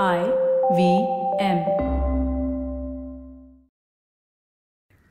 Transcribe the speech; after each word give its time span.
I 0.00 0.18
V 0.72 0.90
M 1.44 1.58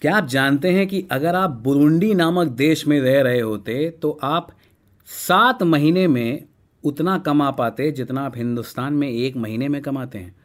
क्या 0.02 0.16
आप 0.16 0.28
जानते 0.28 0.70
हैं 0.70 0.88
कि 0.88 1.08
अगर 1.12 1.36
आप 1.36 1.50
बुरुंडी 1.50 2.14
नामक 2.14 2.48
देश 2.48 2.88
में 2.88 3.02
रह 3.02 3.22
रहे 3.22 3.40
होते 3.40 3.90
तो 3.90 4.20
आप 4.24 4.52
सात 5.28 5.64
महीने 5.64 6.08
में 6.08 6.44
उतना 6.84 7.18
कमा 7.18 7.52
पाते 7.52 7.92
जितना 7.92 8.26
आप 8.26 8.38
हिंदुस्तान 8.38 8.94
में 8.94 9.10
एक 9.10 9.38
महीने 9.38 9.68
में 9.68 9.82
कमाते 9.82 10.18
हैं। 10.18 10.36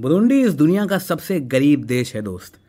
बुरुंडी 0.00 0.40
इस 0.42 0.54
दुनिया 0.54 0.86
का 0.86 0.98
सबसे 0.98 1.40
गरीब 1.40 1.84
देश 1.84 2.14
है, 2.16 2.22
दोस्त। 2.22 2.60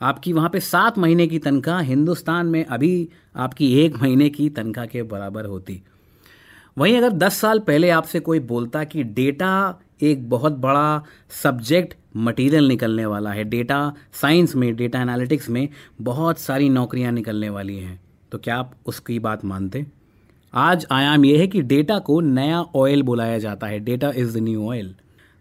आपकी 0.00 0.32
वहाँ 0.32 0.50
पे 0.50 0.60
सात 0.60 0.98
महीने 0.98 1.26
की 1.26 1.38
तनख्वाह 1.38 1.80
हिंदुस्तान 1.80 2.46
में 2.46 2.64
अभी 2.64 3.08
आपकी 3.36 3.74
एक 3.80 3.96
महीने 3.96 4.30
की 4.30 4.50
तनख्वाह 4.50 4.86
के 4.86 5.02
बराबर 5.02 5.44
होती। 5.44 5.82
वहीं 6.78 6.98
अगर 6.98 7.10
दस 7.10 7.34
साल 7.34 7.58
पहले 7.58 7.90
आपसे 7.90 8.20
कोई 8.20 8.40
बोलता 8.40 8.84
कि 8.84 9.02
डेटा 9.02 9.80
एक 10.02 10.28
बहुत 10.30 10.52
बड़ा 10.52 11.02
सब्जेक्ट 11.42 11.94
मटेरियल 12.16 12.68
निकलने 12.68 13.06
वाला 13.06 13.30
है। 13.30 13.44
डेटा 13.44 13.92
साइंस 14.12 14.54
में 14.56 14.74
डेटा 14.76 15.00
एनालिटिक्स 15.02 15.48
में 15.50 15.68
बहुत 16.00 16.38
सारी 16.38 16.68
नौकरियाँ 16.68 17.12
निकलने 17.12 17.48
वाली 17.48 17.76
हैं। 17.76 18.00
तो 18.32 18.38
क्या 18.38 18.56
आप 18.56 18.74
उसकी 18.86 19.18
बात 19.18 19.44
मानते 19.44 19.86
आज 20.54 20.86
आयाम 20.92 21.24
यह 21.24 21.38
है 21.38 21.46
कि 21.46 21.62
डेटा 21.62 21.98
को 21.98 22.20
नया 22.20 22.60
ऑयल 22.60 23.02
बुलाया 23.02 23.38
जाता 23.38 23.66
है। 23.66 23.78
Data 23.80 24.12
is 24.16 24.38
the 24.38 24.42
new 24.42 24.68
oil 24.68 24.94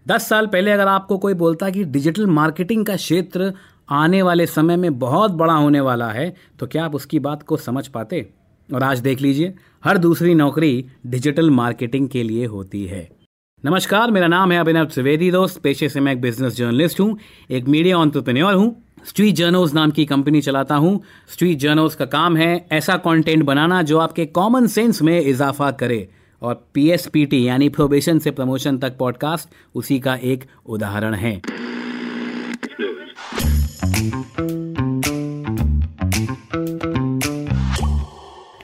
दस 0.06 0.28
साल 0.30 0.48
पहले 0.48 0.72
अगर 0.72 0.88
आपको 0.88 1.18
कोई 1.18 1.34
बोलता 1.34 1.70
कि 1.70 1.84
डिजिटल 1.84 2.28
मार्केटिंग 2.28 2.86
का 2.86 2.96
क्षेत्र 2.96 3.54
आने 3.90 4.22
वाले 4.22 4.46
समय 4.46 4.78
में 4.78 5.00
बहुत 5.00 5.32
बड़ा 5.32 5.54
होने 5.54 5.80
वाला 5.80 6.10
है 6.10 6.34
तो 6.60 6.68
क्या 6.68 6.86
आप 6.86 6.96
उसकी 6.96 7.20
बात 7.20 7.44
को 7.44 7.58
समझ 7.58 7.88
पाते? 7.88 8.30
और 8.70 8.84
आज 8.84 9.00
देख 9.00 9.22
लीजिए, 9.22 9.54
हर 9.84 9.98
दूसरी 9.98 10.34
नौकरी 10.36 10.86
डिजिटल 11.06 11.50
मार्केटिंग 11.50 12.10
के 12.10 12.24
लिए 12.24 12.46
होती 12.46 12.86
है। 12.86 13.19
नमस्कार, 13.66 14.12
मेरा 14.12 14.28
नाम 14.28 14.52
है 14.52 14.60
अभिनव 14.60 14.86
त्रिवेदी 14.86 15.32
दोस्त। 15.32 15.62
पेशे 15.62 15.90
से 15.90 16.00
मैं 16.00 16.12
एक 16.12 16.22
बिज़नेस 16.22 16.56
जर्नलिस्ट 16.56 17.00
हूँ, 17.00 17.18
एक 17.52 17.66
मीडिया 17.68 17.98
ऑन्टरप्रेन्योर 17.98 18.54
हूँ। 18.54 18.84
स्ट्रीट 19.06 19.36
जर्नल्स 19.36 19.74
नाम 19.74 19.92
की 19.92 20.06
कंपनी 20.06 20.42
चलाता 20.42 20.76
हूँ। 20.76 21.04
स्ट्रीट 21.30 21.58
जर्नल्स 21.58 21.96
का 21.96 22.06
काम 22.06 22.38
है 22.38 22.68
ऐसा 22.72 22.98
कंटेंट 22.98 23.44
बनाना 23.44 23.82
जो 23.82 23.98
आपके 23.98 24.26
कॉमन 24.26 24.68
सेंस 24.68 25.02
में 25.02 25.22
इजाफा 25.22 25.72
करे। 25.72 26.10
और 26.42 26.68
पीएसपीटी 26.74 27.48
यानी 27.48 27.70
प्रोबेशन 27.70 28.20
से 28.20 28.32
प्रमोशन 28.32 28.78
तक 28.78 28.98
पॉडकास्ट 28.98 29.50
उसी 29.76 30.00
का 30.00 30.16
एक 30.16 30.44
उदाहरण 30.66 31.14
है। 31.14 31.42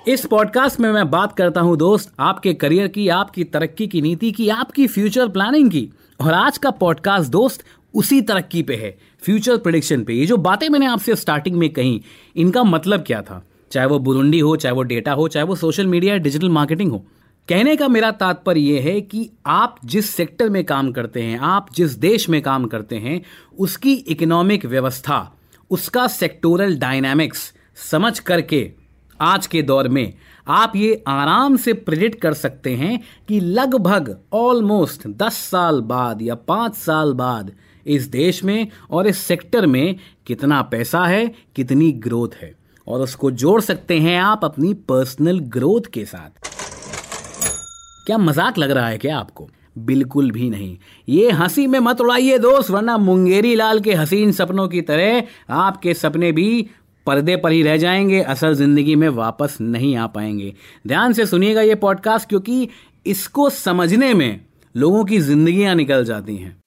इस 0.07 0.25
पॉडकास्ट 0.25 0.79
में 0.79 0.91
मैं 0.91 1.09
बात 1.11 1.37
करता 1.37 1.61
हूँ 1.61 1.77
दोस्त 1.77 2.13
आपके 2.19 2.53
करियर 2.53 2.87
की, 2.87 3.07
आपकी 3.09 3.43
तरक्की 3.43 3.87
की 3.87 4.01
नीति 4.01 4.31
की, 4.31 4.49
आपकी 4.49 4.87
फ्यूचर 4.87 5.27
प्लानिंग 5.27 5.71
की। 5.71 5.89
और 6.21 6.33
आज 6.33 6.57
का 6.57 6.69
पॉडकास्ट 6.71 7.31
दोस्त 7.31 7.63
उसी 7.93 8.21
तरक्की 8.21 8.63
पे 8.63 8.75
है 8.75 8.97
फ्यूचर 9.19 9.57
प्रिडिक्शन 9.57 10.03
पे। 10.03 10.13
ये 10.13 10.25
जो 10.25 10.37
बातें 10.37 10.69
मैंने 10.69 10.85
आपसे 10.85 11.15
स्टार्टिंग 11.15 11.55
में 11.55 11.69
कही, 11.73 12.01
इनका 12.35 12.63
मतलब 12.63 13.03
क्या 13.07 13.21
था? 13.21 13.45
चाहे 13.71 13.87
वो 13.87 13.99
बुरुंडी 13.99 14.39
हो, 14.39 14.55
चाहे 14.55 14.75
वो 14.75 14.81
डेटा 14.81 15.13
हो, 15.13 15.27
चाहे 15.27 15.45
वो 15.45 15.55
सोशल 15.55 15.87
मीडिया 15.87 16.17
डिजिटल 16.17 16.49
मार्केटिंग 16.49 16.91
हो। 16.91 17.05
कहने 17.49 17.75
का 17.75 17.87
मेरा 17.87 18.11
तात्पर्य 18.11 18.61
यह 18.61 18.83
है 18.83 19.01
कि 19.01 19.29
आप 19.45 19.77
जिस 19.85 20.09
सेक्टर 20.09 20.49
में 20.49 20.63
काम 20.65 20.91
करते 20.91 21.21
हैं, 21.21 21.39
आप 21.39 21.67
जिस 21.73 21.91
देश 21.91 22.29
में 22.29 22.41
काम 22.41 22.65
करते 22.65 22.95
हैं, 22.95 23.21
उसकी 23.59 23.93
इकोनॉमिक 23.93 24.65
व्यवस्था, 24.65 25.37
उसका 25.71 26.07
सेक्टोरल 26.07 26.77
डायनामिक्स 26.77 27.53
समझ 27.91 28.19
करके 28.19 28.84
आज 29.21 29.47
के 29.47 29.61
दौर 29.61 29.87
में 29.87 30.13
आप 30.47 30.75
ये 30.75 31.03
आराम 31.07 31.55
से 31.57 31.73
प्रिडिक्ट 31.73 32.21
कर 32.21 32.33
सकते 32.33 32.75
हैं 32.75 32.99
कि 33.27 33.39
लगभग 33.39 34.17
ऑलमोस्ट 34.33 35.07
10 35.07 35.33
साल 35.33 35.81
बाद 35.81 36.21
या 36.21 36.35
5 36.35 36.73
साल 36.73 37.13
बाद 37.13 37.51
इस 37.85 38.07
देश 38.07 38.43
में 38.43 38.67
और 38.91 39.07
इस 39.07 39.17
सेक्टर 39.17 39.65
में 39.65 39.95
कितना 40.27 40.61
पैसा 40.61 41.05
है, 41.05 41.31
कितनी 41.55 41.91
ग्रोथ 41.91 42.35
है। 42.41 42.53
और 42.87 43.01
उसको 43.01 43.31
जोड़ 43.31 43.61
सकते 43.61 43.99
हैं 43.99 44.19
आप 44.19 44.45
अपनी 44.45 44.73
पर्सनल 44.73 45.39
ग्रोथ 45.39 45.81
के 45.93 46.05
साथ। 46.05 46.47
क्या 48.05 48.17
मज़ाक 48.17 48.57
लग 48.57 48.71
रहा 48.71 48.87
है 48.87 48.97
क्या 48.97 49.17
आपको? 49.17 49.49
बिल्कुल 49.77 50.31
भी 50.31 50.49
नहीं। 50.49 50.77
ये 51.09 51.31
हँसी 51.31 51.67
में 51.67 51.79
मत 51.79 52.01
उड़ाइए 52.01 52.37
दोस्त, 52.37 52.69
वरना 52.69 52.97
मुंगेरी 52.97 53.55
लाल 53.55 53.79
के 53.79 53.93
हसीन 53.93 54.31
सपनों 54.31 54.67
की 54.67 54.81
तरह 54.81 55.23
आपके 55.49 55.93
सपने 55.93 56.31
भी 56.31 56.67
पर्दे 57.05 57.35
पर 57.35 57.51
ही 57.51 57.61
रह 57.63 57.77
जाएँगे, 57.77 58.21
असल 58.21 58.53
ज़िंदगी 58.53 58.95
में 58.95 59.07
वापस 59.09 59.57
नहीं 59.61 59.95
आ 59.95 60.07
पाएँगे। 60.07 60.53
ध्यान 60.87 61.13
से 61.13 61.25
सुनिएगा 61.25 61.61
ये 61.61 61.75
पॉडकास्ट 61.75 62.29
क्योंकि 62.29 62.69
इसको 63.05 63.49
समझने 63.49 64.13
में 64.13 64.39
लोगों 64.75 65.03
की 65.05 65.19
जिंदगियाँ 65.19 65.75
निकल 65.75 66.05
जाती 66.05 66.37
हैं। 66.37 66.57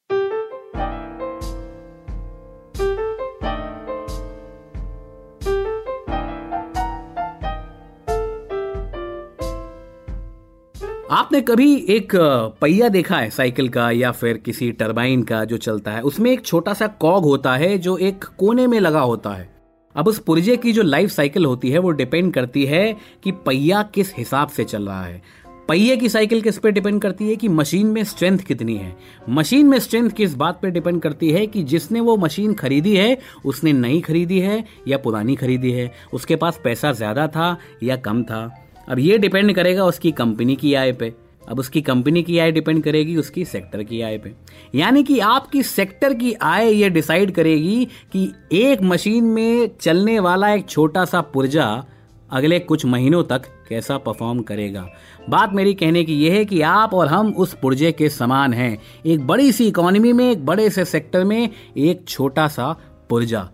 आपने 11.11 11.41
कभी 11.41 11.75
एक 11.89 12.13
पहिया 12.61 12.89
देखा 12.89 13.17
है 13.17 13.31
साइकिल 13.31 13.69
का 13.69 13.91
या 13.91 14.11
फिर 14.13 14.37
किसी 14.37 14.71
टरबाइन 14.73 15.23
का 15.23 15.45
जो 15.45 15.57
चलता 15.57 15.91
है? 15.91 16.01
उसमें 16.03 16.31
एक 16.31 16.45
छोटा 16.47 16.73
सा 16.75 16.87
कॉग 16.87 17.25
होता 17.25 17.55
है 17.57 17.79
जो 17.79 17.97
एक 17.97 18.25
कोने 18.39 18.67
में 18.67 18.81
लगा 18.81 19.01
होता 19.01 19.31
है। 19.31 19.58
अब 19.97 20.09
उस 20.09 20.19
पुर्जे 20.19 20.57
की 20.57 20.73
जो 20.73 20.83
लाइफ 20.83 21.11
साइकिल 21.11 21.45
होती 21.45 21.71
है, 21.71 21.79
वो 21.79 21.91
डिपेंड 21.91 22.33
करती 22.35 22.65
है 22.65 22.97
कि 23.23 23.33
पहिया 23.33 23.83
किस 23.83 24.15
हिसाब 24.17 24.49
से 24.49 24.65
चल 24.65 24.89
रहा 24.89 25.05
है। 25.05 25.23
पहिए 25.69 25.97
की 25.97 26.09
साइकिल 26.09 26.41
किस 26.41 26.59
पे 26.59 26.71
डिपेंड 26.71 27.01
करती 27.03 27.29
है 27.29 27.37
कि 27.37 27.49
मशीन 27.49 27.87
में 27.87 28.05
स्ट्रेंथ 28.05 28.39
कितनी 28.39 28.77
है। 28.77 28.97
मशीन 29.29 29.67
में 29.67 29.79
स्ट्रेंथ 29.79 30.11
किस 30.11 30.35
बात 30.35 30.59
पे 30.63 30.71
डिपेंड 30.71 31.03
करती 31.03 31.31
है 31.31 31.47
कि 31.47 31.63
जिसने 31.63 32.01
वो 32.01 32.17
मशीन 32.17 32.55
खरीदी 32.55 32.97
है, 32.97 33.19
उसने 33.45 33.73
नई 33.73 34.01
खरीदी 34.01 34.39
है 34.39 34.65
या 34.89 34.99
पुरानी 34.99 35.37
खरीदी 35.37 35.73
है। 35.73 35.93
उसके 36.13 36.37
पास 36.37 36.61
पैसा 36.65 36.93
ज़्यादा 36.93 37.29
था 37.29 37.57
या 37.83 37.97
कम 37.97 38.23
था। 38.23 38.65
अब 38.89 38.99
ये 38.99 39.19
डिपेंड 39.19 39.55
करेगा 39.55 39.85
उसकी 39.85 40.13
कंपनी 40.13 40.57
की 40.57 40.75
आय 40.75 40.93
पे। 40.93 41.28
अब 41.49 41.59
उसकी 41.59 41.83
कंपनी 41.83 42.23
की 42.23 42.39
आय 42.39 42.53
डिपेंड 42.53 42.83
करेगी 42.83 43.17
उसकी 43.17 43.45
सेक्टर 43.45 43.83
की 43.83 44.01
आय 44.01 44.19
पे। 44.19 44.35
यानी 44.75 45.03
कि 45.03 45.19
आपकी 45.19 45.63
सेक्टर 45.63 46.15
की 46.15 46.33
आय 46.33 46.73
ये 46.73 46.91
डिसाइड 46.91 47.35
करेगी 47.35 47.89
कि 48.13 48.33
एक 48.53 48.83
मशीन 48.83 49.25
में 49.25 49.71
चलने 49.81 50.19
वाला 50.19 50.53
एक 50.55 50.67
छोटा 50.67 51.05
सा 51.05 51.21
पुर्जा 51.21 51.85
अगले 52.31 52.59
कुछ 52.59 52.85
महीनों 52.85 53.25
तक 53.25 53.43
कैसा 53.69 53.99
परफॉर्म 53.99 54.41
करेगा। 54.41 54.89
बात 55.29 55.53
मेरी 55.53 55.75
कहने 55.75 56.05
की 56.05 56.15
यह 56.15 56.33
है 56.33 56.45
कि 56.45 56.61
आप 56.61 56.95
और 56.95 57.07
हम 57.07 57.33
उस 57.33 57.57
पुर्जे 57.63 57.93
के 57.93 58.09
समान 58.09 58.53
हैं। 58.53 58.79
एक 59.07 59.27
बड़ी 59.27 59.53
सी 59.53 59.69
इकोनॉमी 59.69 60.13
में, 60.13 60.31
एक 60.31 60.47
बड़े 60.47 60.71
से 60.71 60.85
सेक्टर 60.85 61.25
में 61.25 61.51
एक 61.77 62.05
छोटा 62.09 62.49
सा 62.49 62.77
पुर्जा। 63.11 63.51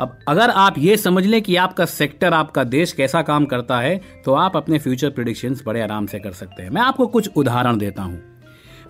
अब 0.00 0.18
अगर 0.28 0.50
आप 0.50 0.74
ये 0.78 0.96
समझ 0.96 1.24
लें 1.26 1.40
कि 1.42 1.56
आपका 1.56 1.84
सेक्टर 1.84 2.32
आपका 2.32 2.64
देश 2.64 2.92
कैसा 2.92 3.22
काम 3.22 3.44
करता 3.44 3.78
है 3.78 4.00
तो 4.24 4.34
आप 4.34 4.56
अपने 4.56 4.78
फ्यूचर 4.78 5.10
प्रिडिक्शंस 5.10 5.62
बड़े 5.66 5.80
आराम 5.80 6.06
से 6.06 6.18
कर 6.18 6.32
सकते 6.32 6.62
हैं। 6.62 6.70
मैं 6.70 6.82
आपको 6.82 7.06
कुछ 7.06 7.30
उदाहरण 7.36 7.78
देता 7.78 8.02
हूँ। 8.02 8.20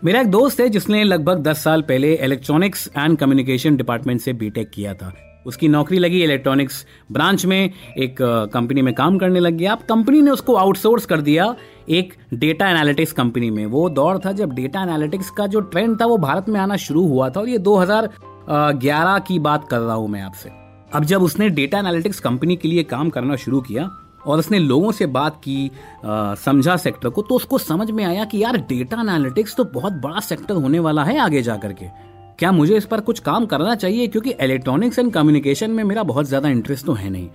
मेरा 0.04 0.20
एक 0.20 0.26
दोस्त 0.26 0.60
है 0.60 0.68
जिसने 0.68 1.02
लगभग 1.04 1.42
10 1.42 1.62
साल 1.64 1.82
पहले 1.82 2.14
इलेक्ट्रॉनिक्स 2.14 2.88
एंड 2.96 3.16
कम्युनिकेशन 3.18 3.76
डिपार्टमेंट 3.76 4.20
से 4.20 4.32
बीटेक 4.32 4.70
किया 4.70 4.94
था। 4.94 5.12
उसकी 5.46 5.68
नौकरी 5.68 5.98
लगी 5.98 6.22
इलेक्ट्रॉनिक्स 6.22 6.84
ब्रांच 7.12 7.44
में, 7.46 7.70
एक 7.98 8.16
कंपनी 8.52 8.82
में 8.82 8.92
काम 8.94 9.18
करने 9.18 9.40
लग 9.40 9.52
गया। 9.52 9.72
अब 9.72 9.82
कंपनी 9.88 10.20
ने 10.22 10.30
उसको 10.30 10.54
आउटसोर्स 10.54 11.06
कर 11.06 11.20
दिया 11.20 11.54
एक 11.88 12.12
डेटा 12.34 12.68
एनालिटिक्स 12.70 13.12
कंपनी 13.12 13.50
में। 13.50 13.64
वो 13.66 13.88
दौर 13.90 14.20
था 14.26 14.32
जब 14.32 14.52
डेटा 14.52 14.82
एनालिटिक्स 14.82 15.30
का 15.30 15.46
जो 15.46 15.60
ट्रेंड 15.60 16.00
था, 16.00 16.06
वो 16.06 16.16
भारत 16.18 16.48
में 16.48 16.60
आना 16.60 16.76
शुरू 16.76 17.06
हुआ 17.06 17.30
था। 17.30 17.40
और 17.40 17.48
ये 17.48 17.58
2011 17.58 19.18
की 19.18 19.38
बात 19.38 19.68
कर 19.68 19.78
रहा 19.78 19.94
हूँ 19.94 20.08
मैं 20.08 20.22
आपसे। 20.22 20.57
अब 20.94 21.04
जब 21.04 21.22
उसने 21.22 21.48
डेटा 21.50 21.78
एनालिटिक्स 21.78 22.20
कंपनी 22.20 22.56
के 22.56 22.68
लिए 22.68 22.82
काम 22.82 23.10
करना 23.10 23.36
शुरू 23.36 23.60
किया 23.60 23.88
और 24.26 24.38
उसने 24.38 24.58
लोगों 24.58 24.92
से 24.92 25.06
बात 25.06 25.36
की 25.36 25.70
समझा 26.44 26.76
सेक्टर 26.76 27.08
को 27.08 27.22
तो 27.22 27.34
उसको 27.34 27.58
समझ 27.58 27.90
में 27.90 28.04
आया 28.04 28.24
कि 28.24 28.42
यार 28.42 28.56
डेटा 28.68 29.00
एनालिटिक्स 29.00 29.56
तो 29.56 29.64
बहुत 29.64 29.92
बड़ा 29.92 30.20
सेक्टर 30.20 30.54
होने 30.54 30.78
वाला 30.78 31.04
है 31.04 31.18
आगे 31.18 31.42
जा 31.42 31.56
करके 31.56 31.86
क्या 32.38 32.52
मुझे 32.52 32.76
इस 32.76 32.84
पर 32.84 33.00
कुछ 33.00 33.18
काम 33.18 33.46
करना 33.46 33.74
चाहिए? 33.74 34.06
क्योंकि 34.06 34.30
इलेक्ट्रॉनिक्स 34.30 34.98
एंड 34.98 35.12
कम्युनिकेशन 35.12 35.70
में 35.70 35.84
मेरा 35.84 36.02
बहुत 36.02 36.26
ज़्यादा 36.26 36.48
इंटरेस्ट 36.48 36.86
तो 36.86 36.92
है 36.92 37.10
नहीं। 37.10 37.28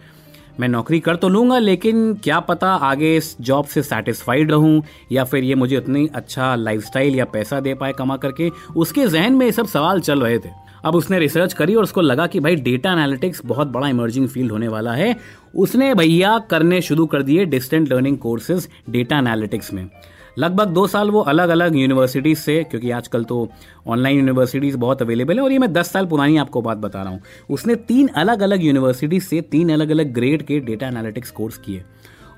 मैं 0.59 0.67
नौकरी 0.67 0.99
कर 0.99 1.15
तो 1.15 1.29
लूँगा, 1.29 1.57
लेकिन 1.59 2.13
क्या 2.13 2.39
पता 2.39 2.67
आगे 2.67 3.15
इस 3.17 3.35
जॉब 3.41 3.65
से 3.65 3.81
सेटिस्फाइड 3.83 4.51
रहूँ, 4.51 4.81
या 5.11 5.23
फिर 5.23 5.43
ये 5.43 5.55
मुझे 5.55 5.77
उतनी 5.77 6.07
अच्छा 6.15 6.55
लाइफस्टाइल 6.55 7.15
या 7.15 7.25
पैसा 7.25 7.59
दे 7.59 7.73
पाए 7.73 7.93
कमा 7.93 8.17
करके। 8.17 8.49
उसके 8.75 9.07
जहन 9.07 9.33
में 9.33 9.45
ये 9.45 9.51
सब 9.51 9.67
सवाल 9.67 9.99
चल 9.99 10.21
रहे 10.21 10.37
थे। 10.39 10.49
अब 10.85 10.95
उसने 10.95 11.19
रिसर्च 11.19 11.53
करी 11.53 11.75
और 11.75 11.83
उसको 11.83 12.01
लगा 12.01 12.27
कि 12.27 12.39
भाई 12.39 12.55
डेटा 12.55 12.91
एनालिटिक्स 12.91 13.41
बहुत 13.45 13.67
बड़ा 13.67 13.87
इमर्जिंग 13.87 14.27
फ़ील्ड 14.27 14.51
होने 14.51 14.67
वाला 14.67 14.93
है। 14.93 15.15
उसने 15.55 15.93
भैया 15.95 16.37
करने 16.49 16.81
शुरू 16.81 17.05
कर 17.05 17.21
दिए 17.21 17.45
distant 17.45 17.91
learning 17.93 18.17
courses 18.17 18.67
data 18.89 19.17
analytics 19.17 19.73
में। 19.73 19.87
लगभग 20.37 20.67
दो 20.69 20.85
साल 20.87 21.09
वो 21.11 21.21
अलग 21.21 21.49
अलग 21.49 21.75
यूनिवर्सिटीज 21.75 22.37
से, 22.37 22.63
क्योंकि 22.63 22.91
आजकल 22.91 23.23
तो 23.23 23.47
ऑनलाइन 23.87 24.17
यूनिवर्सिटीज 24.17 24.75
बहुत 24.75 25.01
अवेलेबल 25.01 25.37
है, 25.37 25.43
और 25.43 25.51
ये 25.51 25.59
मैं 25.59 25.71
दस 25.73 25.91
साल 25.91 26.05
पुरानी 26.05 26.37
आपको 26.37 26.61
बात 26.61 26.77
बता 26.79 27.01
रहा 27.01 27.11
हूँ। 27.11 27.21
उसने 27.49 27.75
तीन 27.75 28.07
अलग 28.07 28.41
अलग 28.41 28.63
यूनिवर्सिटीज 28.63 29.23
से 29.23 29.41
तीन 29.43 29.71
अलग 29.73 29.89
अलग 29.89 30.13
ग्रेड 30.13 30.43
के 30.43 30.59
डेटा 30.61 30.87
एनालिटिक्स 30.87 31.31
कोर्स 31.31 31.57
किए। 31.57 31.83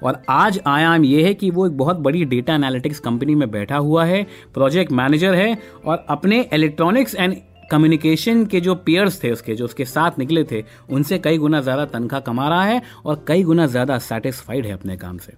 और 0.04 0.22
आज 0.30 0.60
आयाम 0.68 1.04
यह 1.06 1.26
है 1.26 1.34
कि 1.34 1.50
वो 1.52 1.66
एक 1.68 1.78
बहुत 1.78 1.98
बड़ी 1.98 2.24
डेटा 2.26 2.56
एनालिटिक्स 2.56 3.00
कंपनी 3.00 3.36
में 3.36 3.50
बैठा 3.52 3.78
हुआ 3.78 4.06
है 4.06 4.26
प्रोजेक्ट 4.54 4.92
मैनेजर 4.92 5.36
है, 5.36 5.58
और 5.86 6.06
अपने 6.10 6.42
इलेक्ट्रॉनिक्स 6.54 7.16
एंड 7.16 7.36
कम्युनिकेशन 7.72 8.46
के 8.46 8.60
जो 8.62 8.76
पेयर्स 8.78 9.24
थे 9.24 9.32
उसके, 9.32 9.56
जो 9.56 9.66
उसके 9.66 9.86
साथ 9.86 10.20
निकले 10.20 10.44
थे, 10.44 10.64
उनसे 10.90 11.18
कई 11.20 11.38
गुना 11.38 11.62
ज़्यादा 11.62 11.86
तनख्वाह 11.88 12.22
कमा 12.22 12.50
रहा 12.50 12.64
है 12.64 12.82
और 13.06 13.24
कई 13.28 13.44
गुना 13.44 13.66
ज़्यादा 13.68 13.98
सेटिस्फाइड 14.00 14.66
है 14.66 14.74
अपने 14.74 14.98
काम 14.98 15.18
से। 15.18 15.34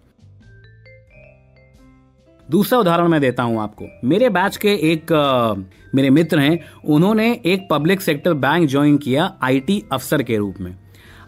दूसरा 2.52 2.80
उदाहरण 2.80 3.08
मैं 3.08 3.20
देता 3.22 3.44
हूँ 3.44 3.62
आपको। 3.62 3.86
मेरे 4.04 4.30
बैच 4.30 4.58
के 4.58 4.74
एक 4.92 5.12
आ, 5.14 5.54
मेरे 5.96 6.10
मित्र 6.10 6.40
हैं 6.40 6.60
उन्होंने 6.86 7.32
एक 7.46 7.68
पब्लिक 7.72 8.02
सेक्टर 8.02 8.34
बैंक 8.36 8.68
ज्वाइन 8.70 8.98
किया 8.98 9.32
आईटी 9.44 9.84
अफसर 9.92 10.24
के 10.24 10.38
रूप 10.38 10.56
में। 10.62 10.76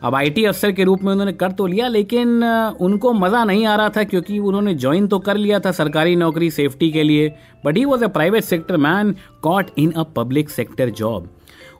अब 0.03 0.15
आईटी 0.15 0.43
अफसर 0.45 0.71
के 0.71 0.83
रूप 0.83 1.01
में 1.03 1.11
उन्होंने 1.11 1.31
कर 1.33 1.51
तो 1.51 1.65
लिया 1.67 1.87
लेकिन 1.87 2.43
उनको 2.81 3.13
मज़ा 3.13 3.43
नहीं 3.43 3.65
आ 3.65 3.75
रहा 3.75 3.89
था 3.89 4.03
क्योंकि 4.03 4.37
उन्होंने 4.39 4.73
ज्वाइन 4.75 5.07
तो 5.07 5.19
कर 5.19 5.37
लिया 5.37 5.59
था 5.59 5.71
सरकारी 5.71 6.15
नौकरी 6.15 6.49
सेफ्टी 6.51 6.91
के 6.91 7.03
लिए 7.03 7.27
but 7.65 7.77
he 7.77 7.83
was 7.85 8.03
a 8.03 8.07
private 8.07 8.43
sector 8.43 8.77
man 8.77 9.15
caught 9.41 9.71
in 9.77 9.91
a 9.91 10.03
public 10.15 10.49
sector 10.49 10.89
job 10.89 11.29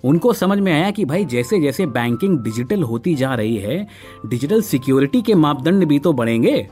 उनको 0.03 0.33
समझ 0.33 0.57
में 0.59 0.71
आया 0.74 0.92
कि 0.92 1.06
भाई 1.06 1.25
जैसे 1.25 1.59
जैसे 1.62 1.85
बैंकिंग 1.85 2.38
डिजिटल 2.39 2.83
होती 2.83 3.15
जा 3.15 3.33
रही 3.35 3.56
है 3.56 3.88
डिजिटल 4.25 4.62
सिक्योरिटी 4.62 5.21
के 5.21 5.35
मापदंड 5.35 5.85
भी 5.85 6.00
तो 6.00 6.13
बढ़ेंगे। 6.13 6.68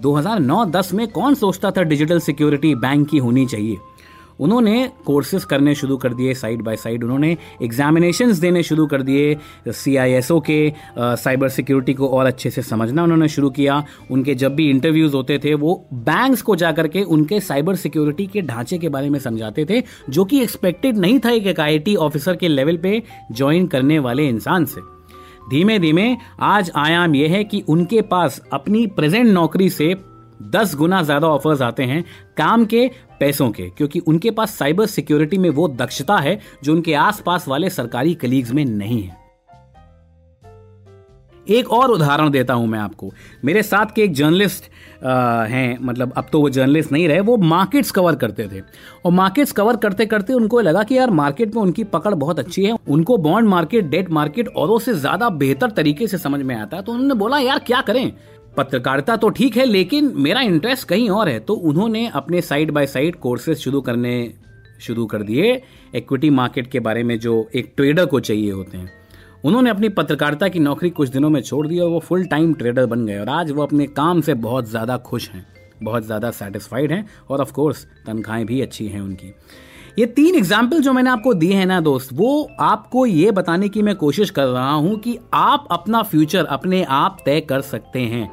2009-10 0.00 0.92
में 0.94 1.06
कौन 1.08 1.34
सोचता 1.34 1.70
था 1.70 1.82
डिजिटल 1.82 2.20
सिक्योरिटी 2.20 2.74
बैंक 2.74 3.08
की 3.08 3.18
होनी 3.18 3.46
चाहिए? 3.46 3.76
उन्होंने 4.40 4.90
कोर्सेज 5.06 5.44
करने 5.44 5.74
शुरू 5.74 5.96
कर 5.96 6.14
दिए, 6.14 6.32
साइड 6.34 6.62
बाय 6.62 6.76
साइड 6.76 7.04
उन्होंने 7.04 7.36
एग्जामिनेशन 7.62 8.32
देने 8.40 8.62
शुरू 8.62 8.86
कर 8.86 9.02
दिए 9.02 9.36
सी 9.68 9.94
आई 9.96 10.12
एस 10.12 10.30
ओ 10.30 10.38
के 10.40 10.72
साइबर 10.98 11.48
सिक्योरिटी 11.48 11.94
को 11.94 12.08
और 12.08 12.26
अच्छे 12.26 12.50
से 12.50 12.62
समझना 12.62 13.02
उन्होंने 13.02 13.28
शुरू 13.28 13.50
किया। 13.50 13.82
उनके 14.10 14.34
जब 14.34 14.54
भी 14.54 14.68
इंटरव्यूज़ 14.70 15.14
होते 15.16 15.38
थे, 15.38 15.54
वो 15.54 15.86
बैंक्स 15.94 16.42
को 16.42 16.56
जाकर 16.56 16.88
के 16.88 17.02
उनके 17.02 17.40
साइबर 17.40 17.76
सिक्योरिटी 17.76 18.26
के 18.26 18.42
ढांचे 18.42 18.78
के 18.78 18.88
बारे 18.88 19.10
में 19.10 19.18
समझाते 19.18 19.64
थे, 19.64 19.82
जो 20.10 20.24
कि 20.24 20.42
एक्सपेक्टेड 20.42 20.98
नहीं 20.98 21.18
था 21.18 21.30
एक 21.30 21.60
आई 21.60 21.94
ऑफिसर 21.94 22.36
के 22.36 22.48
लेवल 22.48 22.76
पे 22.76 23.02
ज्वाइन 23.32 23.66
करने 23.66 23.98
वाले 23.98 24.28
इंसान 24.28 24.64
से। 24.64 24.93
धीमे 25.50 25.78
धीमे 25.78 26.16
आज 26.40 26.70
आयाम 26.76 27.14
यह 27.14 27.32
है 27.32 27.42
कि 27.44 27.60
उनके 27.68 28.00
पास 28.02 28.40
अपनी 28.52 28.86
प्रेजेंट 28.86 29.26
नौकरी 29.26 29.68
से 29.70 29.94
दस 30.44 30.74
गुना 30.74 31.02
ज़्यादा 31.02 31.28
ऑफर्स 31.28 31.62
आते 31.62 31.82
हैं 31.82 32.04
काम 32.36 32.64
के 32.64 32.86
पैसों 33.20 33.50
के, 33.50 33.68
क्योंकि 33.70 33.98
उनके 33.98 34.30
पास 34.30 34.54
साइबर 34.54 34.86
सिक्योरिटी 34.86 35.38
में 35.38 35.48
वो 35.50 35.68
दक्षता 35.70 36.16
है 36.16 36.38
जो 36.64 36.72
उनके 36.72 36.94
आसपास 36.94 37.48
वाले 37.48 37.70
सरकारी 37.70 38.14
कलीग्स 38.14 38.50
में 38.50 38.64
नहीं 38.64 39.02
है। 39.02 39.23
एक 41.48 41.70
और 41.72 41.90
उदाहरण 41.90 42.30
देता 42.30 42.54
हूँ 42.54 42.66
मैं 42.66 42.78
आपको। 42.78 43.10
मेरे 43.44 43.62
साथ 43.62 43.94
के 43.94 44.02
एक 44.02 44.12
जर्नलिस्ट 44.14 44.70
हैं 45.02 45.78
मतलब 45.80 46.12
अब 46.16 46.26
तो 46.32 46.40
वो 46.40 46.50
जर्नलिस्ट 46.50 46.92
नहीं 46.92 47.08
रहे, 47.08 47.20
वो 47.20 47.36
मार्केट्स 47.36 47.90
कवर 47.90 48.14
करते 48.16 48.48
थे। 48.48 48.60
और 49.04 49.12
मार्केट्स 49.12 49.52
कवर 49.52 49.76
करते 49.76 50.06
करते 50.06 50.32
उनको 50.32 50.60
लगा 50.60 50.82
कि 50.82 50.96
यार 50.98 51.10
मार्केट 51.12 51.54
में 51.54 51.62
उनकी 51.62 51.84
पकड़ 51.86 52.14
बहुत 52.14 52.38
अच्छी 52.38 52.64
है, 52.64 52.76
उनको 52.88 53.16
बॉन्ड 53.18 53.48
मार्केट, 53.48 53.84
डेट 53.86 54.10
मार्केट 54.10 54.48
औरों 54.48 54.78
से 54.78 54.94
ज़्यादा 54.94 55.28
बेहतर 55.36 55.70
तरीके 55.72 56.06
से 56.06 56.18
समझ 56.18 56.40
में 56.40 56.54
आता 56.56 56.76
है 56.76 56.82
तो 56.82 56.92
उन्होंने 56.92 57.14
बोला, 57.14 57.38
यार, 57.38 57.58
क्या 57.58 57.80
करें? 57.80 58.12
पत्रकारिता 58.56 59.16
तो 59.16 59.28
ठीक 59.30 59.56
है, 59.56 59.64
लेकिन 59.64 60.12
मेरा 60.16 60.40
इंटरेस्ट 60.42 60.88
कहीं 60.88 61.08
और 61.10 61.28
है। 61.28 61.38
तो 61.40 61.54
उन्होंने 61.54 62.06
अपने 62.14 62.40
साइड 62.42 62.70
बाय 62.70 62.86
साइड 62.86 63.16
कोर्सेज 63.16 63.58
शुरू 63.58 63.80
करने 63.80 64.32
शुरू 64.80 65.06
कर 65.06 65.22
दिए। 65.22 65.52
इक्विटी 65.94 66.30
मार्केट 66.30 66.70
के 66.70 66.80
बारे 66.80 67.02
में 67.02 67.18
जो 67.18 67.48
एक 67.54 67.72
ट्रेडर 67.76 68.06
को 68.06 68.20
चाहिए 68.20 68.50
होते 68.50 68.78
हैं। 68.78 68.92
उन्होंने 69.44 69.70
अपनी 69.70 69.88
पत्रकारिता 69.88 70.48
की 70.48 70.58
नौकरी 70.58 70.90
कुछ 70.90 71.08
दिनों 71.08 71.30
में 71.30 71.40
छोड़ 71.42 71.66
दी 71.66 71.78
और 71.78 71.88
वो 71.90 71.98
फुल 72.00 72.24
टाइम 72.26 72.52
ट्रेडर 72.54 72.86
बन 72.86 73.04
गए 73.06 73.18
और 73.18 73.28
आज 73.28 73.50
वो 73.50 73.62
अपने 73.62 73.86
काम 73.88 74.20
से 74.20 74.34
बहुत 74.36 74.68
ज़्यादा 74.68 74.96
खुश 74.98 75.28
हैं, 75.30 75.44
बहुत 75.82 76.04
ज़्यादा 76.04 76.30
सेटिस्फाइड 76.30 76.92
हैं 76.92 77.04
और 77.30 77.40
ऑफ़ 77.40 77.52
कोर्स 77.52 77.84
तनख्वाहें 78.06 78.46
भी 78.46 78.60
अच्छी 78.60 78.86
हैं 78.88 79.00
उनकी। 79.00 79.32
ये 79.98 80.06
तीन 80.08 80.34
एग्ज़ाम्पल 80.34 80.80
जो 80.80 80.92
मैंने 80.92 81.10
आपको 81.10 81.34
दिए 81.34 81.54
हैं 81.54 81.66
ना 81.66 81.80
दोस्त, 81.80 82.12
वो 82.12 82.50
आपको 82.60 83.04
ये 83.06 83.30
बताने 83.30 83.68
की 83.68 83.82
मैं 83.82 83.94
कोशिश 83.96 84.30
कर 84.30 84.46
रहा 84.46 84.72
हूँ 84.72 84.98
कि 84.98 85.18
आप 85.34 85.68
अपना 85.70 86.02
फ्यूचर 86.02 86.44
अपने 86.46 86.82
आप 86.84 87.18
तय 87.24 87.40
कर 87.40 87.60
सकते 87.62 88.00
हैं। 88.00 88.30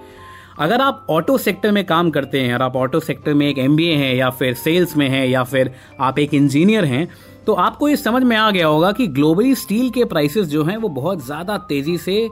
अगर 0.59 0.81
आप 0.81 1.05
ऑटो 1.09 1.37
सेक्टर 1.37 1.71
में 1.71 1.83
काम 1.85 2.09
करते 2.09 2.39
हैं 2.39 2.53
और 2.53 2.61
आप 2.61 2.75
ऑटो 2.75 2.99
सेक्टर 2.99 3.33
में 3.33 3.47
एक 3.49 3.57
एमबीए 3.57 3.95
हैं 3.95 4.13
या 4.15 4.29
फिर 4.29 4.53
सेल्स 4.53 4.95
में 4.97 5.07
हैं 5.09 5.25
या 5.27 5.43
फिर 5.43 5.71
आप 5.99 6.19
एक 6.19 6.33
इंजीनियर 6.33 6.85
हैं 6.85 7.07
तो 7.47 7.53
आपको 7.53 7.89
ये 7.89 7.95
समझ 7.95 8.23
में 8.23 8.35
आ 8.37 8.49
गया 8.51 8.67
होगा 8.67 8.91
कि 8.91 9.07
ग्लोबली 9.09 9.53
स्टील 9.55 9.89
के 9.89 10.05
प्राइसेस 10.05 10.47
जो 10.47 10.63
हैं 10.63 10.77
वो 10.77 10.89
बहुत 10.89 11.25
ज़्यादा 11.25 11.57
तेज़ी 11.57 11.97
से 11.97 12.29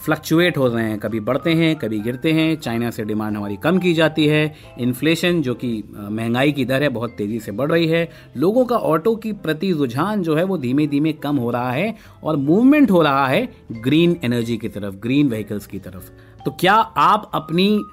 फ्लक्चुएट 0.00 0.56
हो 0.58 0.66
रहे 0.66 0.84
हैं। 0.84 0.98
कभी 0.98 1.18
बढ़ते 1.20 1.52
हैं, 1.54 1.74
कभी 1.76 1.98
गिरते 2.00 2.32
हैं। 2.32 2.56
चाइना 2.56 2.90
से 2.90 3.04
डिमांड 3.04 3.36
हमारी 3.36 3.56
कम 3.56 3.78
की 3.78 3.92
जाती 3.94 4.26
है। 4.26 4.54
इन्फ्लेशन 4.78 5.42
जो 5.42 5.54
कि 5.54 5.72
महँगाई 5.94 6.52
की 6.52 6.64
दर 6.64 6.82
है 6.82 6.88
बहुत 6.88 7.10
तेज़ी 7.10 7.40
से 7.40 7.52
बढ़ 7.52 7.70
रही 7.72 7.86
है। 7.86 8.08
लोगों 8.36 8.64
का 8.64 8.76
ऑटो 8.76 9.14
की 9.16 9.32
प्रति 9.32 9.72
रुझान 9.72 10.22
जो 10.22 10.36
है 10.36 10.44
वो 10.44 10.58
धीमे 10.58 10.86
धीमे 10.86 11.12
कम 11.12 11.36
हो 11.36 11.50
रहा 11.50 11.72
है 11.72 11.94
और 12.24 12.36
मूवमेंट 12.36 12.90
हो 12.90 13.02
रहा 13.02 13.26
है 13.26 13.48
ग्रीन 13.72 14.16
एनर्जी 14.24 14.56
की 14.56 14.68
तरफ़ 14.68 14.94
ग्रीन 14.94 15.28
व्हीकल्स 15.28 15.66
की 15.66 15.78
तरफ़। 15.78 16.10
तो 16.44 16.50
क्या 16.50 16.74
आप 16.74 17.30
अपनी 17.34 17.84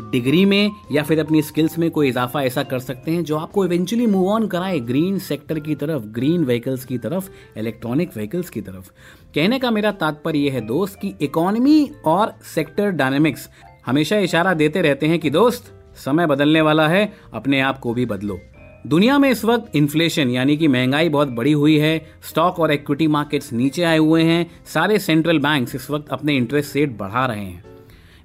डिग्री 0.00 0.44
में 0.44 0.70
या 0.92 1.02
फिर 1.02 1.20
अपनी 1.20 1.42
स्किल्स 1.42 1.78
में 1.78 1.90
कोई 1.90 2.08
इजाफा 2.08 2.42
ऐसा 2.42 2.62
कर 2.62 2.78
सकते 2.78 3.10
हैं 3.10 3.24
जो 3.24 3.36
आपको 3.36 3.64
इवेंचुअली 3.64 4.06
मूव 4.06 4.28
ऑन 4.28 4.46
कराए 4.46 4.80
ग्रीन 4.80 5.18
सेक्टर 5.18 5.58
की 5.58 5.74
तरफ़ 5.74 6.02
ग्रीन 6.02 6.44
व्हीकल्स 6.44 6.84
की 6.84 6.98
तरफ़ 6.98 7.30
इलेक्ट्रॉनिक 7.58 8.10
व्हीकल्स 8.16 8.50
की 8.50 8.60
तरफ़? 8.60 8.90
कहने 9.34 9.58
का 9.58 9.70
मेरा 9.70 9.90
तात्पर्य 9.90 10.38
यह 10.38 10.52
है 10.52 10.60
दोस्त 10.60 10.98
कि 11.00 11.14
इकोनॉमी 11.20 11.90
और 12.04 12.32
सेक्टर 12.54 12.90
डायनेमिक्स 12.90 13.48
हमेशा 13.86 14.16
इशारा 14.16 14.54
देते 14.54 14.82
रहते 14.82 15.06
हैं 15.06 15.18
कि 15.18 15.30
दोस्त, 15.30 15.72
समय 15.96 16.26
बदलने 16.26 16.60
वाला 16.60 16.88
है, 16.88 17.12
अपने 17.34 17.60
आप 17.60 17.78
को 17.78 17.94
भी 17.94 18.06
बदलो। 18.06 18.38
दुनिया 18.86 19.18
में 19.18 19.30
इस 19.30 19.44
वक्त 19.44 19.76
इन्फ्लेशन 19.76 20.30
यानी 20.30 20.56
कि 20.56 20.68
महँगाई 20.68 21.08
बहुत 21.08 21.28
बड़ी 21.28 21.52
हुई 21.52 21.78
है 21.78 22.06
स्टॉक 22.28 22.60
और 22.60 22.72
इक्विटी 22.72 23.06
मार्केट्स 23.06 23.52
नीचे 23.52 23.82
आए 23.82 23.98
हुए 23.98 24.22
हैं, 24.22 24.50
सारे 24.66 24.98
सेंट्रल 24.98 25.38
बैंक्स 25.38 25.74
इस 25.74 25.90
वक्त 25.90 26.08
अपने 26.08 26.36
इंटरेस्ट 26.36 26.76
रेट 26.76 26.98
बढ़ा 26.98 27.26
रहे 27.26 27.44
हैं। 27.44 27.75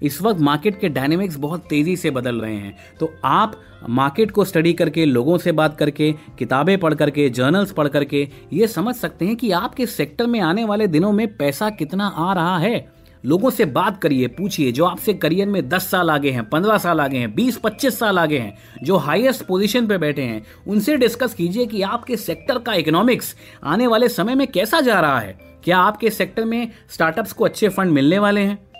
इस 0.04 0.22
वक्त 0.22 0.42
मार्केट 0.42 0.80
के 0.80 0.90
डायनेमिक्स 0.90 1.36
बहुत 1.36 1.66
तेज़ी 1.70 1.96
से 1.96 2.12
बदल 2.12 2.36
रहे 2.36 2.56
हैं। 2.56 2.78
तो 3.00 3.14
आप 3.26 3.62
मार्केट 3.90 4.32
को 4.32 4.46
स्टडी 4.46 4.74
करके, 4.74 5.06
लोगों 5.06 5.38
से 5.38 5.52
बात 5.52 5.78
करके, 5.78 6.12
किताबें 6.12 6.78
पढ़ 6.78 6.94
करके 6.94 7.30
जर्नल्स 7.30 7.72
पढ़ 7.72 7.88
करके, 7.88 8.30
ये 8.54 8.68
समझ 8.68 8.96
सकते 8.96 9.26
हैं 9.26 9.36
कि 9.36 9.52
आपके 9.52 9.86
सेक्टर 9.86 10.28
में 10.28 10.40
आने 10.40 10.66
वाले 10.66 10.88
दिनों 10.88 11.12
में 11.12 11.38
पैसा 11.38 11.70
कितना 11.70 12.08
आ 12.08 12.34
रहा 12.34 12.58
है। 12.58 13.02
लोगों 13.26 13.50
से 13.50 13.66
बात 13.66 14.02
करिए, 14.02 14.28
पूछिए, 14.28 14.72
जो 14.72 14.86
आपसे 14.86 15.14
करियर 15.14 15.48
में 15.48 15.70
10 15.70 15.92
साल 15.92 16.10
आगे 16.10 16.32
हैं 16.32 16.50
15 16.50 16.78
साल 16.78 17.02
आगे 17.02 17.18
हैं 17.18 17.36
20 17.36 17.58
25 17.58 18.00
साल 18.00 18.20
आगे 18.20 18.38
हैं, 18.38 18.58
जो 18.84 18.98
हाईएस्ट 18.98 19.46
पोजीशन 19.46 19.88
पे 19.88 19.98
बैठे 19.98 20.22
हैं, 20.22 20.44
उनसे 20.68 20.98
डिस्कस 20.98 21.34
कीजिए 21.34 21.66
कि 21.66 21.82
आपके 21.82 22.18
सेक्टर 22.18 22.58
का 22.58 22.74
इकोनॉमिक्स 22.74 23.36
आने 23.64 23.88
वाले 23.88 24.10
समय 24.10 24.36
में 24.36 24.48
कैसा 24.48 24.82
जा 24.82 25.00
रहा 25.00 25.20
है। 25.20 25.40
क्या 25.64 25.78
आपके 25.78 26.10
सेक्टर 26.10 26.46
में 26.46 26.72
स्टार्टअप्स 26.90 27.34
को 27.34 27.46
अच्छे 27.46 27.70
फंड 27.70 27.92
मिलने 27.92 28.20
वाले 28.20 28.42
हैं? 28.42 28.71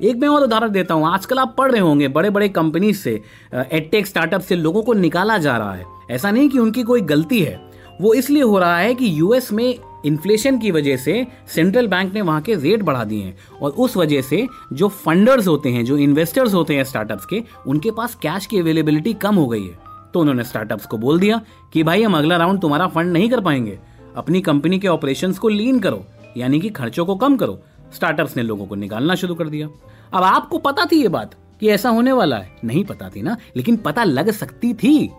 एक 0.00 0.16
मैं 0.16 0.28
और 0.28 0.42
उदाहरण 0.42 0.70
देता 0.70 0.94
हूँ। 0.94 1.06
आजकल 1.06 1.38
आप 1.38 1.54
पढ़ 1.58 1.70
रहे 1.72 1.80
होंगे 1.80 2.08
बड़े 2.08 2.30
बड़े 2.30 2.48
कंपनी 2.48 2.92
से 2.94 3.10
एडटेक 3.54 4.06
स्टार्टअप 4.06 4.40
से 4.40 4.56
लोगों 4.56 4.82
को 4.82 4.92
निकाला 4.92 5.36
जा 5.38 5.56
रहा 5.56 5.74
है। 5.74 5.84
ऐसा 6.10 6.30
नहीं 6.30 6.48
कि 6.48 6.58
उनकी 6.58 6.82
कोई 6.82 7.00
गलती 7.00 7.40
है। 7.40 7.60
वो 8.00 8.12
इसलिए 8.14 8.42
हो 8.42 8.58
रहा 8.58 8.78
है 8.78 8.94
कि 8.94 9.18
यूएस 9.18 9.52
में 9.52 9.78
इन्फ्लेशन 10.06 10.58
की 10.58 10.70
वजह 10.70 10.96
से 10.96 11.26
सेंट्रल 11.54 11.86
बैंक 11.86 12.14
ने 12.14 12.20
वहाँ 12.20 12.40
के 12.42 12.54
रेट 12.54 12.82
बढ़ा 12.82 13.04
दिए 13.04 13.24
हैं 13.24 13.36
और 13.62 13.70
उस 13.70 13.96
वजह 13.96 14.22
से 14.22 14.46
जो 14.72 14.88
फंडर्स 14.88 15.46
होते 15.48 15.68
हैं, 15.68 15.84
जो 15.84 15.96
इन्वेस्टर्स 15.98 16.54
होते 16.54 16.76
हैं 16.76 16.84
स्टार्टअप्स 16.84 17.24
के, 17.24 17.42
उनके 17.66 17.90
पास 17.90 18.14
कैश 18.14 18.46
की 18.46 18.58
अवेलेबिलिटी 18.58 19.12
कम 19.14 19.34
हो 19.34 19.46
गई 19.46 19.64
है। 19.64 19.78
तो 20.14 20.20
उन्होंने 20.20 20.44
स्टार्टअप्स 20.44 20.86
को 20.86 20.98
बोल 20.98 21.20
दिया 21.20 21.40
कि 21.72 21.82
भाई 21.82 22.02
हम 22.02 22.16
अगला 22.18 22.36
राउंड 22.36 22.60
तुम्हारा 22.60 22.86
फंड 22.86 23.12
नहीं 23.12 23.28
कर 23.30 23.40
पाएँगे। 23.40 23.78
अपनी 24.16 24.40
कंपनी 24.40 24.78
के 24.78 24.88
ऑपरेशंस 24.88 25.38
को 25.38 25.48
लीन 25.48 25.78
करो, 25.80 26.04
यानी 26.36 26.60
कि 26.60 26.68
खर्चों 26.70 27.06
को 27.06 27.16
कम 27.16 27.36
करो। 27.36 27.60
स्टार्टअप्स 27.94 28.36
ने 28.36 28.42
लोगों 28.42 28.66
को 28.66 28.74
निकालना 28.74 29.14
शुरू 29.14 29.34
कर 29.34 29.48
दिया। 29.48 29.68
अब 30.12 30.22
आपको 30.24 30.58
पता 30.58 30.84
थी 30.84 31.02
ये 31.02 31.08
बात 31.08 31.34
कि 31.60 31.68
ऐसा 31.68 31.88
होने 31.88 32.12
वाला 32.12 32.36
है। 32.36 32.56
नहीं 32.64 32.84
पता 32.84 33.08
थी 33.08 33.22
ना, 33.22 33.36
लेकिन 33.56 33.76
पता 33.76 34.04
लग 34.04 34.30
सकती 34.30 34.74
थी। 34.74 35.10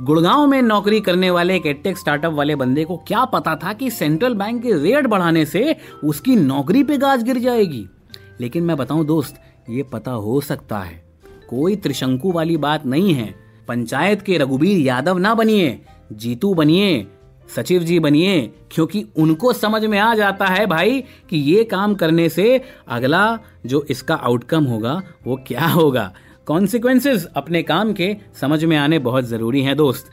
गुड़गांव 0.00 0.46
में 0.46 0.62
नौकरी 0.62 1.00
करने 1.00 1.30
वाले 1.30 1.56
एक 1.56 1.66
एडटेक 1.66 1.98
स्टार्टअप 1.98 2.32
वाले 2.32 2.56
बंदे 2.56 2.84
को 2.84 2.96
क्या 2.96 3.24
पता 3.24 3.54
था 3.56 3.72
कि 3.72 3.90
सेंट्रल 3.90 4.34
बैंक 4.34 4.62
के 4.62 4.72
रेट 4.72 5.06
बढ़ाने 5.06 5.44
से 5.44 5.76
उसकी 6.04 6.36
नौकरी 6.36 6.84
पे 6.84 6.98
गाज 6.98 7.22
गिर 7.22 7.38
जाएगी। 7.38 7.86
लेकिन 8.40 8.64
मैं 8.64 8.76
बताऊँ 8.76 9.06
दोस्त, 9.06 9.36
ये 9.70 9.82
पता 9.82 10.10
हो 10.10 10.40
सकता 10.40 10.78
है। 10.78 11.04
कोई 11.50 11.76
त्रिशंकु 11.76 12.32
वाली 12.32 12.56
बात 12.56 12.86
नहीं 12.86 13.14
है। 13.14 13.34
पंचायत 13.68 14.22
के 14.22 14.38
रघुबीर 14.38 14.78
यादव 14.78 15.18
ना 15.18 15.34
बनिए, 15.34 15.80
जीतू 16.12 16.54
बनिए 16.54 17.06
सचिव 17.54 17.82
जी 17.82 17.98
बनिए, 17.98 18.50
क्योंकि 18.70 19.04
उनको 19.16 19.52
समझ 19.52 19.84
में 19.84 19.98
आ 19.98 20.14
जाता 20.14 20.46
है 20.46 20.66
भाई 20.66 21.04
कि 21.30 21.36
ये 21.36 21.64
काम 21.64 21.94
करने 21.94 22.28
से 22.28 22.60
अगला 22.88 23.38
जो 23.66 23.86
इसका 23.90 24.14
आउटकम 24.14 24.64
होगा, 24.64 25.02
वो 25.26 25.36
क्या 25.46 25.66
होगा। 25.66 26.12
कॉन्सिक्वेंसेस 26.46 27.24
अपने 27.36 27.62
काम 27.62 27.92
के 27.92 28.16
समझ 28.40 28.64
में 28.64 28.76
आने 28.76 28.98
बहुत 28.98 29.24
ज़रूरी 29.24 29.62
हैं, 29.62 29.76
दोस्त। 29.76 30.10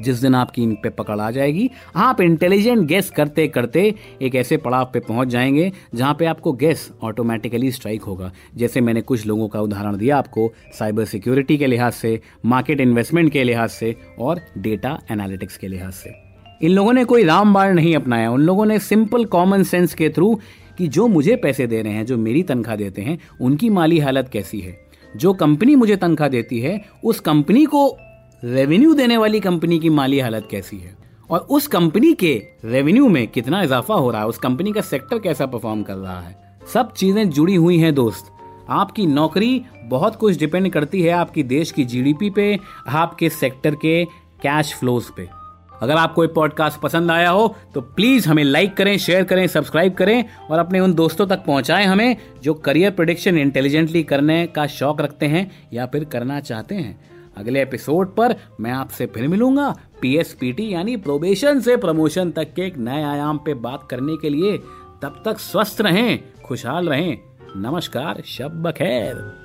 जिस 0.00 0.16
दिन 0.16 0.34
आपकी 0.34 0.62
इन 0.62 0.74
पे 0.74 0.88
पकड़ 0.88 1.20
आ 1.20 1.30
जाएगी, 1.30 1.70
आप 1.96 2.20
इंटेलिजेंट 2.20 2.86
गेस 2.86 3.10
करते 3.10 3.46
करते 3.48 3.94
एक 4.22 4.34
ऐसे 4.34 4.56
पड़ाव 4.56 4.90
पे 4.92 5.00
पहुँच 5.00 5.28
जाएँगे, 5.28 5.72
जहाँ 5.94 6.14
पे 6.14 6.26
आपको 6.26 6.52
गेस 6.52 6.92
ऑटोमेटिकली 7.02 7.72
स्ट्राइक 7.72 8.02
होगा। 8.02 8.32
जैसे 8.56 8.80
मैंने 8.80 9.00
कुछ 9.00 9.26
लोगों 9.26 9.48
का 9.48 9.60
उदाहरण 9.60 9.96
दिया 9.96 10.18
आपको 10.18 10.52
साइबर 10.78 11.04
सिक्योरिटी 11.04 11.58
के 11.58 11.66
लिहाज 11.66 11.92
से 11.92 12.20
मार्केट 12.44 12.80
इन्वेस्टमेंट 12.80 13.32
के 13.32 13.44
लिहाज 13.44 13.70
से 13.70 13.96
और 14.18 14.40
डेटा 14.58 14.98
एनालिटिक्स 15.10 15.56
के 15.56 15.68
लिहाज 15.68 15.92
से। 15.92 16.23
इन 16.64 16.70
लोगों 16.70 16.92
ने 16.92 17.04
कोई 17.04 17.24
रामबाण 17.24 17.74
नहीं 17.74 17.96
अपनाया। 17.96 18.30
उन 18.30 18.40
लोगों 18.40 18.66
ने 18.66 18.78
सिंपल 18.78 19.24
कॉमन 19.24 19.62
सेंस 19.62 19.94
के 19.94 20.08
थ्रू 20.08 20.40
कि 20.78 20.88
जो 20.88 21.08
मुझे 21.08 21.36
पैसे 21.36 21.66
दे 21.66 21.82
रहे 21.82 21.92
हैं, 21.92 22.06
जो 22.06 22.18
मेरी 22.18 22.42
तनख्वाह 22.42 22.76
देते 22.76 23.02
हैं, 23.02 23.18
उनकी 23.40 23.70
माली 23.70 23.98
हालत 23.98 24.28
कैसी 24.28 24.60
है? 24.60 24.78
जो 25.16 25.32
कंपनी 25.32 25.74
मुझे 25.74 25.96
तनख्वाह 25.96 26.28
देती 26.28 26.60
है, 26.60 26.84
उस 27.04 27.20
कंपनी 27.20 27.64
को 27.64 27.96
रेवेन्यू 28.44 28.94
देने 28.94 29.16
वाली 29.16 29.40
कंपनी 29.40 29.78
की 29.78 29.90
माली 29.90 30.20
हालत 30.20 30.48
कैसी 30.50 30.76
है? 30.76 30.96
और 31.30 31.38
उस 31.38 31.66
कंपनी 31.66 32.12
के 32.12 32.42
रेवेन्यू 32.64 33.08
में 33.08 33.28
कितना 33.28 33.62
इजाफा 33.62 33.94
हो 33.94 34.10
रहा 34.10 34.20
है? 34.20 34.26
उस 34.26 34.38
कंपनी 34.38 34.72
का 34.72 34.80
सेक्टर 34.80 35.18
कैसा 35.18 35.46
परफॉर्म 35.46 35.82
कर 35.82 35.94
रहा 35.94 36.20
है? 36.20 36.58
सब 36.74 36.92
चीज़ें 36.92 37.30
जुड़ी 37.30 37.54
हुई 37.54 37.78
हैं, 37.78 37.94
दोस्त। 37.94 38.24
आपकी 38.68 39.06
नौकरी 39.06 39.62
बहुत 39.84 40.16
कुछ 40.16 40.38
डिपेंड 40.38 40.72
करती 40.72 41.02
है 41.02 41.10
आपकी 41.10 41.42
देश 41.42 41.70
की 41.70 41.84
जीडीपी 41.84 42.30
पे, 42.30 42.58
आपके 42.88 43.28
सेक्टर 43.28 43.74
के 43.74 44.04
कैश 44.42 44.74
फ्लोज 44.74 45.04
पे। 45.04 45.43
अगर 45.82 45.96
आपको 45.96 46.24
ये 46.24 46.28
पॉडकास्ट 46.28 46.80
पसंद 46.80 47.10
आया 47.10 47.30
हो 47.30 47.56
तो 47.74 47.80
प्लीज़ 47.80 48.28
हमें 48.28 48.44
लाइक 48.44 48.76
करें 48.76 48.98
शेयर 48.98 49.24
करें 49.24 49.46
सब्सक्राइब 49.46 49.94
करें 49.94 50.24
और 50.50 50.58
अपने 50.58 50.80
उन 50.80 50.94
दोस्तों 50.94 51.26
तक 51.26 51.36
पहुंचाएँ 51.36 51.86
हमें 51.86 52.16
जो 52.42 52.54
करियर 52.54 52.90
प्रोडिक्शन 52.90 53.38
इंटेलिजेंटली 53.38 54.02
करने 54.02 54.46
का 54.46 54.66
शौक 54.66 55.00
रखते 55.00 55.26
हैं 55.26 55.68
या 55.72 55.86
फिर 55.86 56.04
करना 56.04 56.40
चाहते 56.40 56.74
हैं। 56.74 57.10
अगले 57.36 57.62
एपिसोड 57.62 58.14
पर 58.14 58.34
मैं 58.60 58.72
आपसे 58.72 59.06
फिर 59.06 59.28
मिलूँगा 59.28 59.76
पीएसपीटी 60.00 60.74
यानी 60.74 60.96
प्रोबेशन 60.96 61.60
से 61.60 61.76
प्रमोशन 61.76 62.30
तक 62.30 62.54
के 62.54 62.62
एक 62.62 62.78
नए 62.78 63.02
आयाम 63.02 63.38
पे 63.38 63.54
बात 63.54 63.86
करने 63.90 64.16
के 64.16 64.28
लिए। 64.28 64.58
तब 65.02 65.22
तक 65.24 65.38
स्वस्थ 65.38 65.80
रहें, 65.80 66.18
खुशहाल 66.44 66.88
रहें। 66.88 67.18
नमस्कार, 67.56 68.22
शब 68.26 68.70
खैर 68.70 69.43